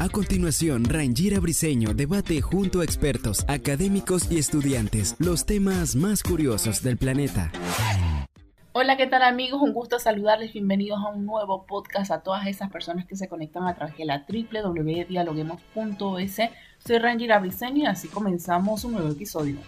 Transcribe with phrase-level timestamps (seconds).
[0.00, 6.82] A continuación, Rangira Briseño debate junto a expertos, académicos y estudiantes los temas más curiosos
[6.82, 7.50] del planeta.
[8.72, 9.62] Hola, ¿qué tal amigos?
[9.62, 10.52] Un gusto saludarles.
[10.52, 14.04] Bienvenidos a un nuevo podcast a todas esas personas que se conectan a través de
[14.04, 16.40] la www.dialoguemos.es.
[16.84, 19.58] Soy Rangira Briseño y así comenzamos un nuevo episodio.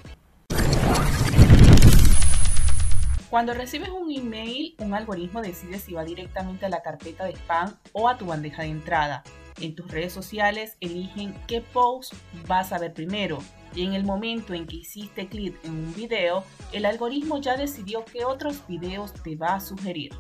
[3.31, 7.75] Cuando recibes un email, un algoritmo decide si va directamente a la carpeta de spam
[7.93, 9.23] o a tu bandeja de entrada.
[9.59, 12.13] En tus redes sociales eligen qué post
[12.47, 13.39] vas a ver primero
[13.75, 18.05] y en el momento en que hiciste clic en un video, el algoritmo ya decidió
[18.05, 20.13] qué otros videos te va a sugerir.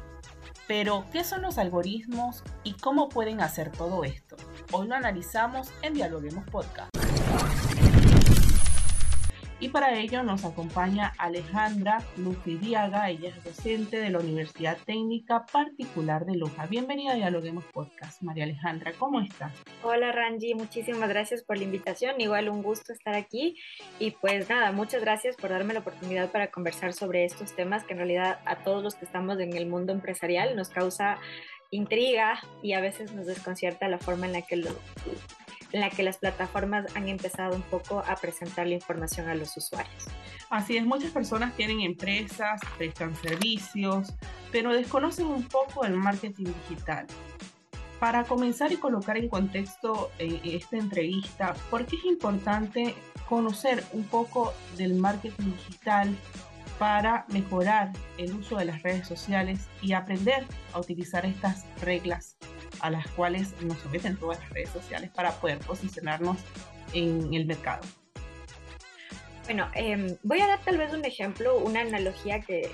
[0.68, 4.36] Pero, ¿qué son los algoritmos y cómo pueden hacer todo esto?
[4.72, 6.95] Hoy lo analizamos en Dialoguemos Podcast.
[9.58, 16.26] Y para ello nos acompaña Alejandra Lucidiaga, ella es docente de la Universidad Técnica Particular
[16.26, 16.66] de Loja.
[16.66, 19.52] Bienvenida a Dialoguemos Podcast, María Alejandra, ¿cómo estás?
[19.82, 23.56] Hola Rangi, muchísimas gracias por la invitación, igual un gusto estar aquí.
[23.98, 27.94] Y pues nada, muchas gracias por darme la oportunidad para conversar sobre estos temas que
[27.94, 31.16] en realidad a todos los que estamos en el mundo empresarial nos causa
[31.70, 34.70] intriga y a veces nos desconcierta la forma en la que lo,
[35.72, 39.56] en la que las plataformas han empezado un poco a presentar la información a los
[39.56, 40.06] usuarios.
[40.50, 44.14] Así es, muchas personas tienen empresas, prestan servicios,
[44.52, 47.06] pero desconocen un poco el marketing digital.
[47.98, 52.94] Para comenzar y colocar en contexto eh, esta entrevista, ¿por qué es importante
[53.28, 56.14] conocer un poco del marketing digital
[56.78, 60.44] para mejorar el uso de las redes sociales y aprender
[60.74, 62.36] a utilizar estas reglas
[62.80, 66.38] a las cuales nos someten todas las redes sociales para poder posicionarnos
[66.92, 67.82] en el mercado.
[69.46, 72.68] Bueno, em, voy a dar tal vez un ejemplo, una analogía que,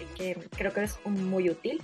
[0.56, 1.82] creo que es muy útil.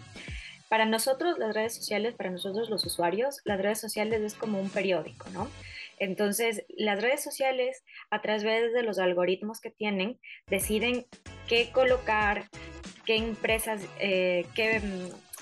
[0.70, 4.70] Para nosotros las redes sociales, para nosotros los usuarios, las redes sociales es como un
[4.70, 5.48] periódico, ¿no?
[5.98, 11.06] Entonces, las redes sociales, a través de los algoritmos que tienen, deciden
[11.48, 12.48] qué colocar,
[13.04, 14.80] qué empresas, eh, qué,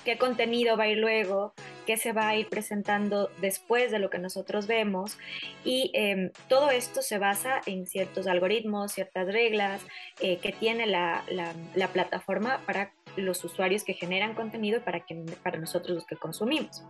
[0.04, 1.54] qué contenido va a ir luego,
[1.86, 5.16] qué se va a ir presentando después de lo que nosotros vemos.
[5.64, 9.80] Y em, todo esto se basa en ciertos algoritmos, ciertas reglas
[10.20, 15.04] eh, que tiene la, la, plataforma para los usuarios que generan contenido y para,
[15.42, 16.82] para nosotros los que consumimos.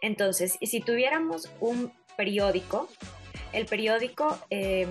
[0.00, 2.88] Entonces, si tuviéramos un periódico,
[3.52, 4.88] el periódico em,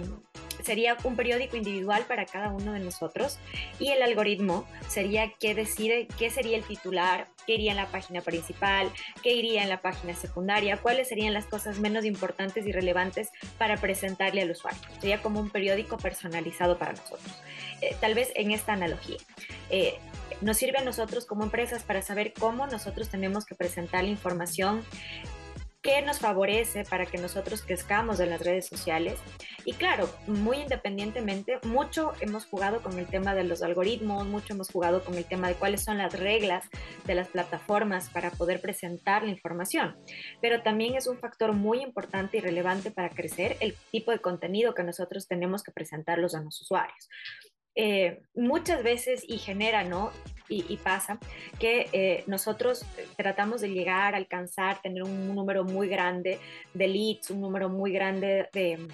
[0.67, 3.39] sería un periódico individual para cada uno de nosotros
[3.79, 8.19] y el algoritmo sería que decide qué sería el titular, qué iría en la página
[8.19, 8.91] principal,
[9.23, 13.77] qué iría en la página secundaria, cuáles serían las cosas menos importantes y relevantes para
[13.77, 14.81] presentarle al usuario.
[15.00, 17.41] Sería como un periódico personalizado para nosotros.
[17.79, 19.17] Eh, tal vez en esta analogía.
[19.69, 19.97] Eh,
[20.41, 24.83] nos sirve a nosotros como empresas para saber cómo nosotros tenemos que presentar la información
[25.81, 29.19] qué nos favorece para que nosotros crezcamos en las redes sociales.
[29.65, 34.69] Y claro, muy independientemente, mucho hemos jugado con el tema de los algoritmos, mucho hemos
[34.69, 36.65] jugado con el tema de cuáles son las reglas
[37.05, 39.95] de las plataformas para poder presentar la información.
[40.41, 44.73] Pero también es un factor muy importante y relevante para crecer el tipo de contenido
[44.73, 47.09] que nosotros tenemos que presentarlos a los usuarios.
[47.79, 50.11] Eh, muchas veces y genera, ¿no?
[50.49, 51.19] Y, pasa
[51.59, 52.85] que eh, nosotros
[53.17, 56.39] tratamos de llegar, alcanzar, tener un número muy grande
[56.73, 58.88] de leads, un número muy grande de,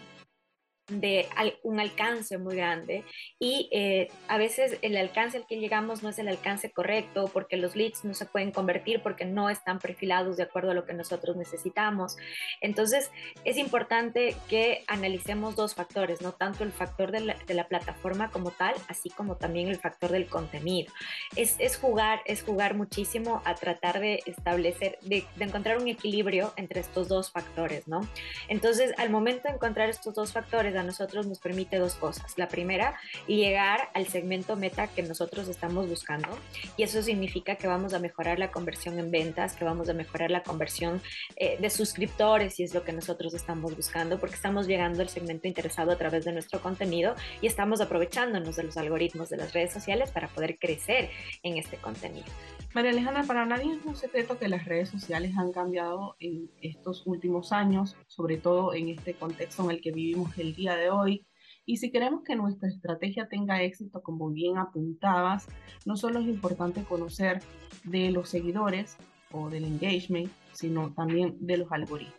[0.88, 1.30] de
[1.64, 3.06] un alcance muy grande
[3.40, 7.56] y eh, a veces el alcance al que llegamos no es el alcance correcto porque
[7.56, 10.94] los leads no se pueden convertir porque no están perfilados de acuerdo a lo que
[10.94, 12.18] nosotros necesitamos.
[12.60, 13.12] Entonces
[13.46, 18.74] es importante que analicemos dos factores, no tanto el factor de la, plataforma como tal,
[18.90, 20.92] así como también el factor del contenido.
[21.38, 26.54] Es, es jugar, es jugar muchísimo a tratar de establecer, de, de encontrar un equilibrio
[26.58, 28.02] entre estos dos factores, ¿no?
[28.50, 32.38] Entonces al momento de encontrar estos dos factores, a nosotros nos permite dos cosas.
[32.38, 32.96] La primera,
[33.28, 36.30] llegar al segmento meta que nosotros estamos buscando
[36.78, 40.32] y eso significa que vamos a mejorar la conversión en ventas, que vamos a mejorar
[40.32, 41.02] la conversión
[41.36, 45.48] eh, de suscriptores si es lo que nosotros estamos buscando porque estamos llegando al segmento
[45.48, 49.74] interesado a través de nuestro contenido y estamos aprovechándonos de los algoritmos de las redes
[49.74, 51.10] sociales para poder crecer
[51.44, 52.28] en este contenido.
[52.74, 57.06] María Alejandra, para nadie es un secreto que las redes sociales han cambiado en estos
[57.06, 61.28] últimos años, sobre todo en este contexto en el que vivimos el día de hoy.
[61.68, 65.48] Y si queremos que nuestra estrategia tenga éxito, como bien apuntabas,
[65.86, 67.44] no solo es importante conocer
[67.84, 68.98] de los seguidores
[69.32, 72.18] o del engagement, sino también de los algoritmos.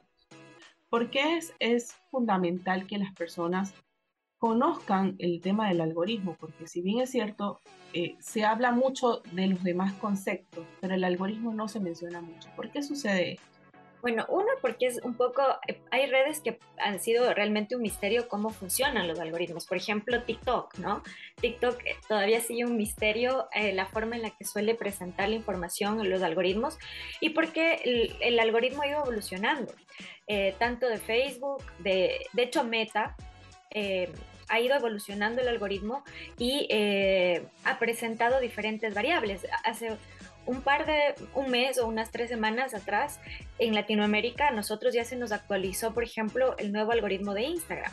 [0.89, 3.75] ¿Por qué es, es fundamental que las personas
[4.45, 6.37] conozcan el tema del algoritmo?
[6.39, 7.63] Porque si bien es cierto,
[7.95, 12.51] eh, se habla mucho de los demás conceptos, pero el algoritmo no se menciona mucho.
[12.55, 13.47] ¿Por qué sucede esto?
[14.03, 18.29] Bueno, uno, porque es un poco, eh, hay redes que han sido realmente un misterio
[18.29, 19.65] cómo funcionan los algoritmos.
[19.65, 21.03] Por ejemplo, TikTok, ¿no?
[21.41, 26.07] TikTok eh, todavía sigue un misterio la forma en la que suele presentar la información
[26.11, 26.77] los algoritmos
[27.23, 29.73] y porque el, el algoritmo ha ido evolucionando,
[30.59, 33.17] tanto de Facebook, de, de hecho Meta.
[34.55, 36.05] Ha ido evolucionando el algoritmo
[36.39, 36.69] y
[37.65, 39.47] ha presentado diferentes variables.
[39.65, 39.97] Hace
[40.47, 43.21] un par de, un mes o unas tres semanas atrás,
[43.59, 47.93] en Latinoamérica, nosotros ya se nos actualizó, por ejemplo, el nuevo algoritmo de Instagram,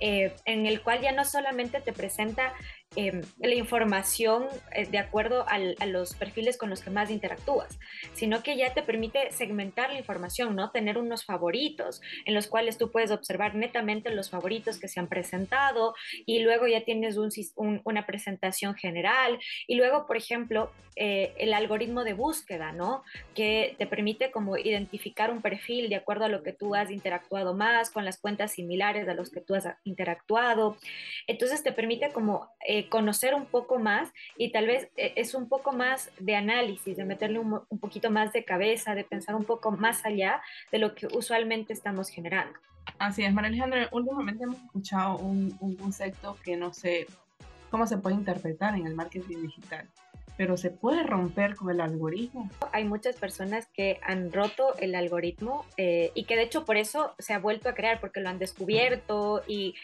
[0.00, 2.52] eh, en el cual ya no solamente te presenta
[2.96, 7.78] Em, la información eh, de acuerdo a los perfiles con los que más interactúas,
[8.14, 10.70] sino que ya te permite segmentar la información, ¿no?
[10.70, 15.06] Tener unos favoritos en los cuales tú puedes observar netamente los favoritos que se han
[15.06, 15.94] presentado
[16.24, 17.18] y luego ya tienes
[17.56, 23.04] una presentación general y luego, por ejemplo, eh, el algoritmo de búsqueda, ¿no?
[23.34, 27.54] Que te permite como identificar un perfil de acuerdo a lo que tú has interactuado
[27.54, 30.76] más, con las cuentas similares a los que tú has interactuado.
[31.26, 32.50] Entonces te permite como...
[32.88, 37.04] Conocer un poco más y tal vez eh, es un poco más de análisis, de
[37.04, 40.42] meterle un, poquito más de cabeza, de pensar un poco más allá
[40.72, 42.58] de lo que usualmente estamos generando.
[42.98, 47.06] Así es, María Alejandra, últimamente hemos escuchado un, un concepto que no sé
[47.70, 49.88] cómo se puede interpretar en el marketing digital
[50.38, 52.48] pero se puede romper con el algoritmo.
[52.72, 57.12] Hay muchas personas que han roto el algoritmo eh, y que de hecho por eso
[57.18, 59.74] se ha vuelto a crear, porque lo han descubierto y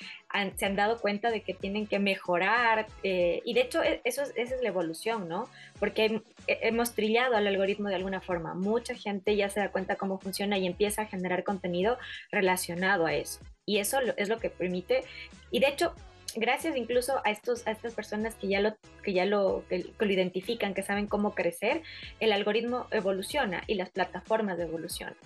[0.57, 2.87] se han dado cuenta de que tienen que mejorar.
[3.03, 5.49] Eh, y de hecho e, eso esa es la evolución, ¿no?
[5.81, 8.55] Porque hemos trillado al algoritmo de alguna forma.
[8.55, 11.99] Mucha gente ya se da cuenta cómo funciona y empieza a generar contenido
[12.31, 13.41] relacionado a eso.
[13.67, 15.03] Y eso es lo que permite,
[15.51, 15.95] y de hecho
[16.37, 20.75] gracias incluso a, estos, a estas personas que ya, lo, que ya lo, lo identifican,
[20.75, 21.83] que saben cómo crecer,
[22.21, 25.17] el algoritmo evoluciona y las plataformas evolucionan.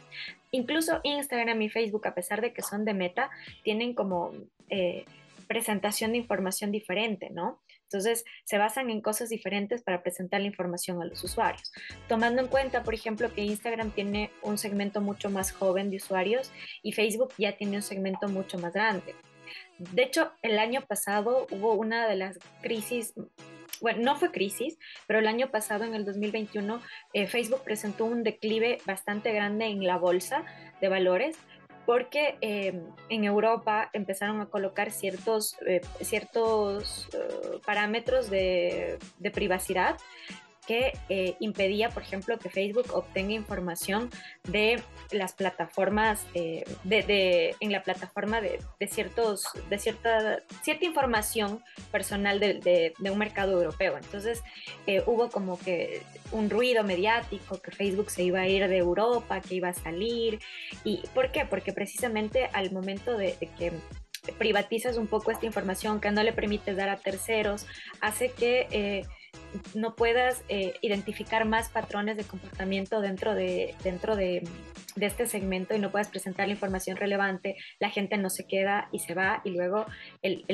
[0.51, 3.31] Incluso Instagram y Facebook, a pesar de que son de meta,
[3.63, 4.33] tienen como
[4.71, 5.05] eh,
[5.47, 7.61] presentación de información diferente, ¿no?
[7.85, 11.73] Entonces, se basan en cosas diferentes para presentar la información a los usuarios.
[12.07, 16.53] Tomando en cuenta, por ejemplo, que Instagram tiene un segmento mucho más joven de usuarios
[16.83, 19.15] y Facebook ya tiene un segmento mucho más grande.
[19.79, 23.15] De hecho, el año pasado hubo una de las crisis,
[23.81, 24.77] bueno, no fue crisis,
[25.07, 26.81] pero el año pasado, en el 2021,
[27.13, 30.45] eh, Facebook presentó un declive bastante grande en la bolsa
[30.81, 31.37] de valores
[31.87, 37.09] porque eh, en Europa empezaron a colocar ciertos, eh, ciertos
[37.65, 39.97] parámetros de, de privacidad
[40.69, 44.11] que eh, impedía, por ejemplo, que Facebook obtenga información
[44.45, 52.39] de las plataformas, eh, de, en la plataforma de, ciertos, de cierta, cierta información personal
[52.39, 53.97] de, un mercado europeo.
[53.97, 54.43] Entonces
[54.87, 59.41] eh, hubo como que un ruido mediático, que Facebook se iba a ir de Europa,
[59.41, 60.39] que iba a salir.
[60.85, 61.47] ¿Y por qué?
[61.47, 63.73] Porque precisamente al momento de que
[64.39, 67.67] privatizas un poco esta información que no le permites dar a terceros,
[68.03, 69.07] hace que
[69.75, 74.43] no puedas eh, identificar más patrones de comportamiento dentro, de, dentro de,
[75.01, 78.99] este segmento y no puedas presentar la información relevante, la gente no se queda y
[78.99, 79.87] se va y luego
[80.23, 80.45] el,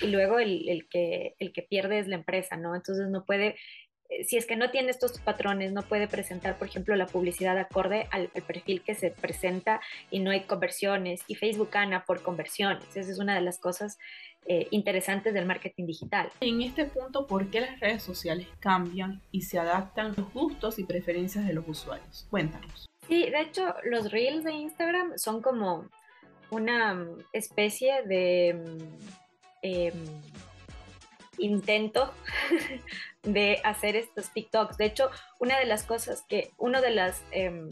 [0.00, 2.74] y luego el, que, el que pierde es la empresa, ¿no?
[2.74, 3.56] Entonces no puede,
[4.08, 7.58] eh, si es que no tiene estos patrones, no puede presentar, por ejemplo, la publicidad
[7.58, 12.22] acorde al, al, perfil que se presenta y no hay conversiones y Facebook gana por
[12.22, 12.96] conversiones.
[12.96, 13.98] Esa es una de las cosas
[14.44, 16.30] eh, interesantes del marketing digital.
[16.40, 20.78] En este punto, ¿por qué las redes sociales cambian y se adaptan a los gustos
[20.78, 22.26] y preferencias de los usuarios?
[22.28, 22.90] Cuéntanos.
[23.06, 25.88] Sí, de hecho, los reels de Instagram son como
[26.50, 29.06] una mm, especie de mm,
[29.62, 30.04] em,
[31.38, 32.12] intento
[33.22, 34.76] de hacer estos TikToks.
[34.76, 37.70] De hecho, una de las cosas que, uno de las em,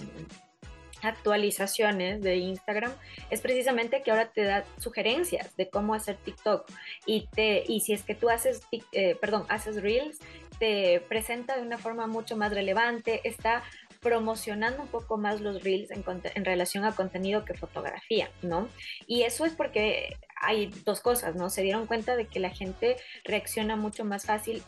[1.02, 2.92] actualizaciones de Instagram
[3.30, 6.66] es precisamente que ahora te da sugerencias de cómo hacer TikTok.
[7.06, 10.18] Y te y si es que tú haces eh, perdón haces reels
[10.58, 13.62] te presenta de una forma mucho más relevante está
[14.00, 16.04] promocionando un poco más los reels en,
[16.34, 18.68] en, relación a contenido que fotografía, ¿no?
[19.06, 21.50] Y eso es porque hay dos cosas, ¿no?
[21.50, 24.62] Se dieron cuenta de que la gente reacciona mucho más fácil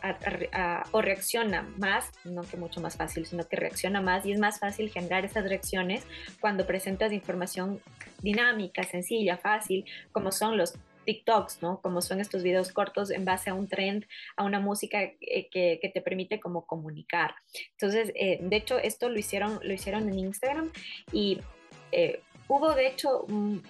[0.91, 4.59] o reacciona más, no que mucho más fácil, sino que reacciona más y es más
[4.59, 6.03] fácil generar esas reacciones
[6.39, 7.81] cuando presentas información
[8.21, 11.81] dinámica, sencilla, fácil, como son los TikToks, ¿no?
[11.81, 14.05] Como son estos videos cortos en base a un trend,
[14.35, 17.35] a una música eh, que, te permite como comunicar.
[17.71, 20.71] Entonces, eh, de hecho, esto lo hicieron, lo hicieron en Instagram
[21.11, 21.39] y
[21.91, 23.25] eh, hubo de hecho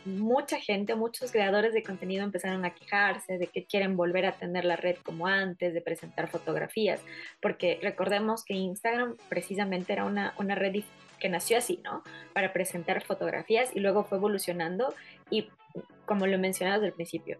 [0.05, 4.65] mucha gente, muchos creadores de contenido empezaron a quejarse de que quieren volver a tener
[4.65, 7.01] la red como antes, de presentar fotografías,
[7.41, 10.83] porque recordemos que Instagram precisamente era una, una red
[11.19, 12.03] que nació así, ¿no?
[12.33, 14.93] Para presentar fotografías y luego fue evolucionando
[15.29, 15.47] y
[16.05, 17.39] como lo mencionaba desde el principio,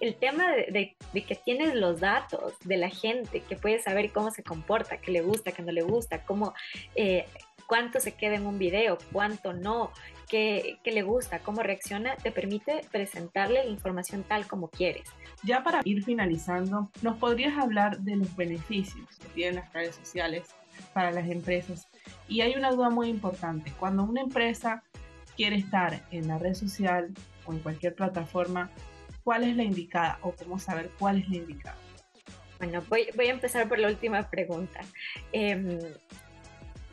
[0.00, 4.42] el tema de, que tienes los datos de la gente, que puedes saber cómo se
[4.42, 6.52] comporta, qué le gusta, qué no le gusta, cómo,
[6.94, 7.26] eh,
[7.66, 9.92] cuánto se queda en un video, cuánto no,
[10.28, 15.08] qué, le gusta, cómo reacciona, te permite presentarle la información tal como quieres.
[15.42, 20.48] Ya para ir finalizando, ¿nos podrías hablar de los beneficios que tienen las redes sociales
[20.92, 21.88] para las empresas?
[22.28, 23.72] Y hay una duda muy importante.
[23.78, 24.82] Cuando una empresa
[25.36, 27.12] quiere estar en la red social
[27.46, 28.70] o en cualquier plataforma,
[29.22, 31.76] ¿cuál es la indicada o cómo saber cuál es la indicada?
[32.58, 34.80] Bueno, voy, a empezar por la última pregunta.
[35.32, 35.78] Em,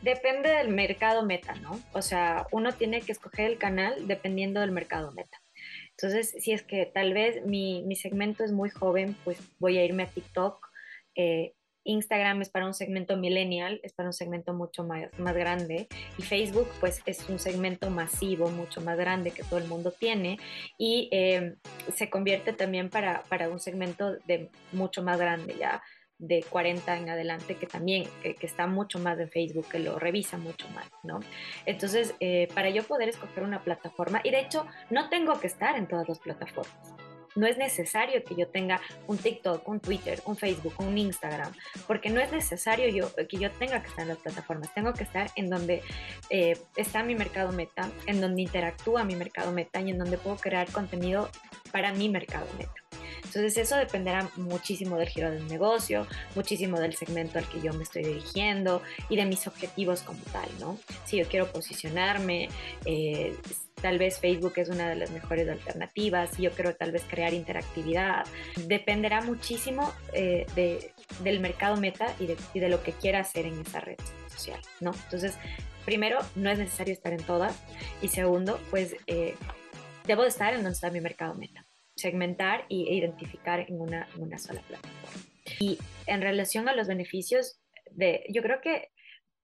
[0.02, 1.80] depende del mercado meta, ¿no?
[1.94, 5.42] O sea, uno tiene que escoger el canal dependiendo del mercado meta.
[5.92, 9.86] Entonces, si es que tal vez mi, mi segmento es muy joven, pues voy a
[9.86, 10.68] irme a TikTok.
[11.16, 15.88] Eh, Instagram es para un segmento millennial, es para un segmento mucho más, más grande
[16.18, 20.40] y Facebook pues es un segmento masivo, mucho más grande que todo el mundo tiene
[20.78, 21.56] y em,
[21.94, 25.82] se convierte también para, para, un segmento de mucho más grande ya
[26.22, 30.38] de 40 en adelante que también que, está mucho más en Facebook, que lo revisa
[30.38, 31.20] mucho más, ¿no?
[31.66, 35.76] Entonces, eh, para yo poder escoger una plataforma, y de hecho no tengo que estar
[35.76, 36.94] en todas las plataformas,
[37.36, 41.54] no es necesario que yo tenga un TikTok, un Twitter, un Facebook, un Instagram,
[41.88, 45.32] porque no es necesario que yo tenga que estar en las plataformas, tengo que estar
[45.36, 45.82] en donde
[46.30, 50.38] eh, está mi mercado meta, en donde interactúa mi mercado meta y en donde puedo
[50.38, 51.30] crear contenido
[51.72, 52.74] para mi mercado meta.
[53.24, 57.84] Entonces eso dependerá muchísimo del giro del negocio, muchísimo del segmento al que yo me
[57.84, 60.78] estoy dirigiendo y de mis objetivos como tal, ¿no?
[61.06, 62.50] Si yo quiero posicionarme,
[62.86, 63.38] eh,
[63.82, 68.26] tal vez Facebook es una de las mejores alternativas, yo quiero tal vez crear interactividad.
[68.68, 73.80] Dependerá muchísimo eh, de, del mercado meta y de, lo que quiera hacer en esa
[73.80, 73.98] red
[74.28, 74.92] social, ¿no?
[75.06, 75.38] Entonces,
[75.86, 77.62] primero, no es necesario estar en todas
[78.02, 79.36] y segundo, pues eh,
[80.06, 84.24] debo de estar en donde está mi mercado meta, segmentar e identificar en una, en
[84.24, 85.26] una sola plataforma.
[85.60, 87.60] Y en relación a los beneficios,
[87.92, 88.90] de, yo creo que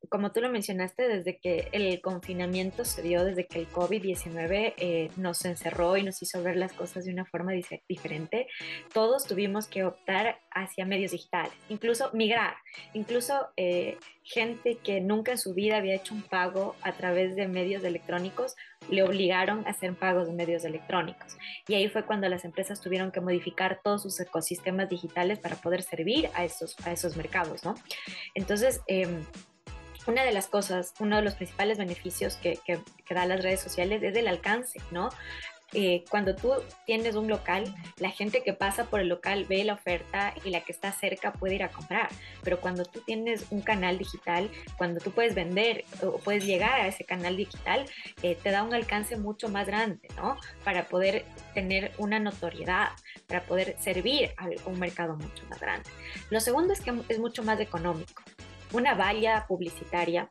[0.10, 5.12] como tú lo mencionaste, desde que el confinamiento se dio, desde que el COVID-19 eh,
[5.18, 7.51] nos encerró y nos hizo ver las cosas de una forma
[7.88, 8.48] diferente,
[8.94, 12.56] todos tuvimos que optar hacia medios digitales, incluso migrar,
[12.94, 17.48] incluso eh, gente que nunca en su vida había hecho un pago a través de
[17.48, 18.56] medios electrónicos,
[18.89, 21.38] le obligaron a hacer pagos de medios electrónicos.
[21.68, 25.82] Y ahí fue cuando las empresas tuvieron que modificar todos sus ecosistemas digitales para poder
[25.82, 27.75] servir a esos, a esos mercados, ¿no?
[28.36, 29.08] Entonces, eh,
[30.08, 32.80] una de las cosas, uno de los principales beneficios que, que,
[33.14, 35.10] dan las redes sociales es el alcance, ¿no?
[35.74, 36.54] Eh, cuando tú
[36.86, 40.62] tienes un local, la gente que pasa por el local ve la oferta y la
[40.62, 42.08] que está cerca puede ir a comprar.
[42.42, 46.88] Pero cuando tú tienes un canal digital, cuando tú puedes vender o puedes llegar a
[46.88, 47.86] ese canal digital,
[48.22, 50.38] eh, te da un alcance mucho más grande, ¿no?
[50.64, 52.92] Para poder tener una notoriedad,
[53.28, 55.90] para poder servir a un mercado mucho más grande.
[56.30, 58.24] Lo segundo es que es mucho más económico
[58.74, 60.27] una valla publicitaria,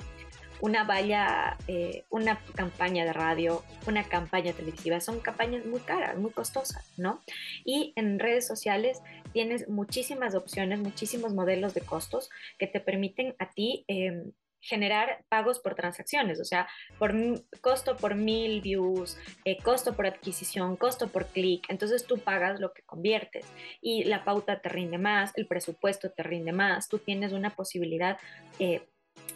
[0.60, 6.30] una valla, eh, una campaña de radio, una campaña televisiva, son campañas muy caras, muy
[6.30, 7.20] costosas, ¿no?
[7.64, 9.02] Y en redes sociales
[9.32, 15.58] tienes muchísimas opciones, muchísimos modelos de costos que te permiten a ti em, generar pagos
[15.60, 17.14] por transacciones, o sea, por
[17.60, 22.72] costo por mil views, eh, costo por adquisición, costo por clic, entonces tú pagas lo
[22.72, 23.46] que conviertes
[23.80, 28.18] y la pauta te rinde más, el presupuesto te rinde más, tú tienes una posibilidad
[28.58, 28.82] eh,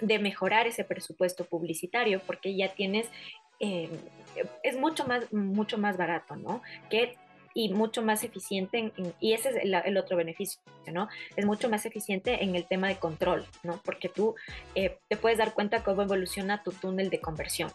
[0.00, 3.09] de mejorar ese presupuesto publicitario porque ya tienes,
[3.61, 3.89] eh,
[4.62, 6.62] es mucho más, mucho más barato, ¿no?
[6.89, 7.17] Que
[7.54, 10.61] y mucho más eficiente, y ese es el, otro beneficio,
[10.92, 11.09] ¿no?
[11.37, 13.80] Es mucho más eficiente en el tema de control, ¿no?
[13.85, 14.35] Porque tú
[14.75, 17.73] eh, te puedes dar cuenta cómo evoluciona tu túnel de conversión.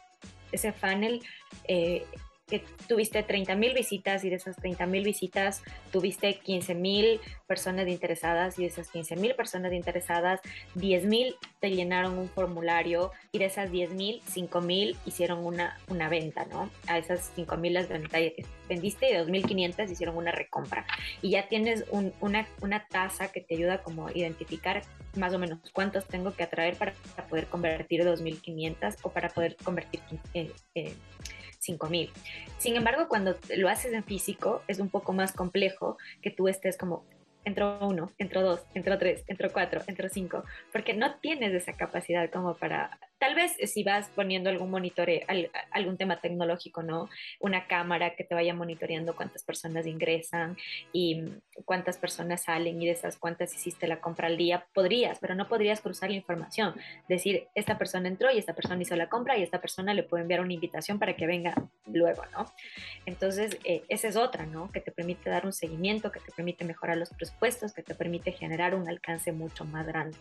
[0.52, 1.22] Ese funnel,
[1.68, 2.06] eh,
[2.48, 7.88] que tuviste 30 mil visitas y de esas 30 mil visitas tuviste 15 mil personas
[7.88, 10.42] interesadas y de esas 15 mil personas interesadas,
[10.76, 15.80] 10 mil te llenaron un formulario y de esas 10 mil, 5 mil hicieron una,
[15.88, 16.70] una venta, ¿no?
[16.88, 20.86] A esas 5 mil las vendiste y de 2.500 hicieron una recompra.
[21.22, 24.84] Y ya tienes una, una tasa que te ayuda como a identificar
[25.18, 26.94] más o menos cuántos tengo que atraer para,
[27.30, 30.02] poder convertir 2.500 o para poder convertir
[30.34, 30.94] eh, eh,
[31.66, 32.10] 5.000.
[32.58, 36.78] Sin embargo, cuando lo haces en físico, es un poco más complejo que tú estés
[36.78, 37.06] como,
[37.44, 42.30] entro uno, entro dos, entro tres, entro cuatro, entro cinco, porque no tienes esa capacidad
[42.32, 45.22] como para Tal vez si vas poniendo algún monitoreo,
[45.72, 47.10] algún tema tecnológico, ¿no?
[47.40, 50.56] Una cámara que te vaya monitoreando cuántas personas ingresan
[50.94, 51.24] y
[51.66, 55.48] cuántas personas salen y de esas cuántas hiciste la compra al día, podrías, pero no
[55.48, 56.76] podrías cruzar la información.
[57.10, 60.22] Decir, esta persona entró y esta persona hizo la compra y esta persona le puede
[60.22, 61.56] enviar una invitación para que venga
[61.88, 62.46] luego, ¿no?
[63.08, 64.72] Entonces, eh, esa es otra, ¿no?
[64.72, 68.34] Que te permite dar un seguimiento, que te permite mejorar los presupuestos, que te permite
[68.34, 70.16] generar un alcance mucho más grande.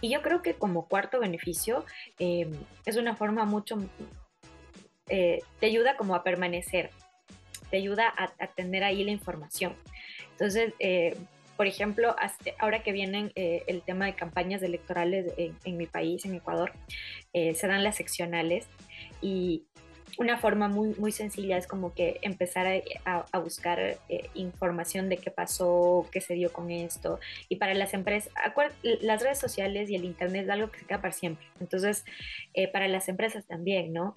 [0.00, 1.84] Y yo creo que como cuarto beneficio,
[2.20, 2.35] eh,
[2.84, 3.76] es una forma mucho,
[5.08, 6.90] eh, te ayuda como a permanecer,
[7.70, 9.74] te ayuda a, tener ahí la información.
[10.32, 11.16] Entonces, eh,
[11.56, 12.14] por ejemplo,
[12.58, 16.72] ahora que vienen el tema de campañas electorales en, mi país, en Ecuador,
[17.32, 18.66] se dan las seccionales
[19.22, 19.64] y
[20.18, 25.30] una forma muy, muy sencilla es como que empezar a, buscar eh, información de qué
[25.30, 27.20] pasó, qué se dio con esto.
[27.48, 28.32] Y para las empresas,
[28.82, 31.46] las redes sociales y el Internet es algo que se queda para siempre.
[31.60, 32.04] Entonces,
[32.54, 34.14] eh, para las empresas también, ¿no?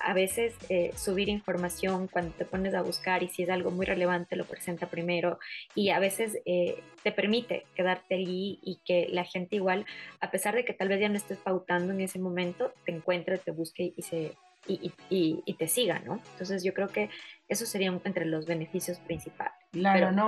[0.00, 3.86] A veces eh, subir información cuando te pones a buscar y si es algo muy
[3.86, 5.38] relevante lo presenta primero
[5.76, 9.84] y a veces te permite quedarte allí y que la gente igual,
[10.20, 13.38] a pesar de que tal vez ya no estés pautando en ese momento, te encuentre,
[13.38, 14.32] te busque y se
[14.66, 16.20] y, te siga, ¿no?
[16.32, 17.10] Entonces yo creo que
[17.48, 19.54] eso sería entre los beneficios principales.
[19.72, 20.26] Claro, no,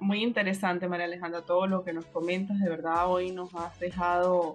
[0.00, 4.54] muy interesante María Alejandra, todo lo que nos comentas, de verdad hoy nos has dejado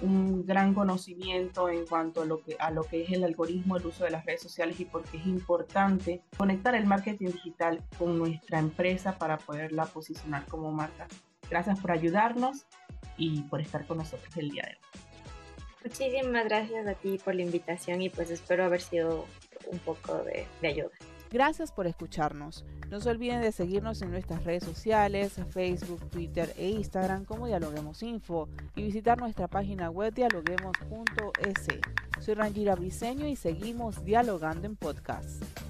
[0.00, 3.86] un gran conocimiento en cuanto a lo que, a lo que es el algoritmo, el
[3.86, 8.18] uso de las redes sociales y por qué es importante conectar el marketing digital con
[8.18, 11.06] nuestra empresa para poderla posicionar como marca.
[11.50, 12.64] Gracias por ayudarnos
[13.16, 15.09] y por estar con nosotros el día de hoy.
[15.82, 19.26] Muchísimas gracias a ti por la invitación y pues espero haber sido
[19.70, 20.90] un poco de, ayuda.
[21.30, 22.64] Gracias por escucharnos.
[22.90, 28.02] No se olviden de seguirnos en nuestras redes sociales, Facebook, Twitter e Instagram como Dialoguemos
[28.02, 31.68] Info y visitar nuestra página web dialoguemos.es.
[32.18, 35.69] Soy Rangira Briseño y seguimos dialogando en podcast.